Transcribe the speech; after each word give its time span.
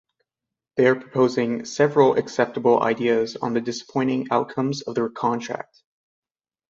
They 0.77 0.87
are 0.87 0.95
proposing 0.95 1.63
several 1.65 2.15
acceptable 2.15 2.81
ideas 2.81 3.35
on 3.35 3.53
the 3.53 3.61
disappointing 3.61 4.29
outcomes 4.31 4.81
of 4.81 4.95
the 4.95 5.07
contract. 5.09 5.83